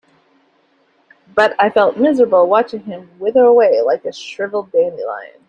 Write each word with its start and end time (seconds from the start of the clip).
But 1.35 1.53
I 1.59 1.69
felt 1.69 1.95
miserable 1.97 2.47
watching 2.49 2.79
him 2.85 3.07
wither 3.19 3.43
away 3.43 3.81
like 3.81 4.03
a 4.05 4.11
shriveled 4.11 4.71
dandelion. 4.71 5.39